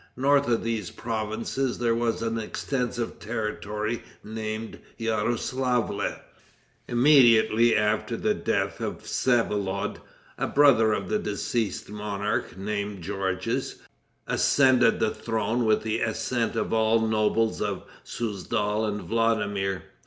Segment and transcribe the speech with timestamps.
[0.17, 6.15] North of these provinces there was an extensive territory named Yaroslavle.
[6.87, 9.97] Immediately after the death of Vsevolod,
[10.39, 13.75] a brother of the deceased monarch, named Georges,
[14.25, 19.83] ascended the throne with the assent of all the nobles of Souzdal and Vladimir.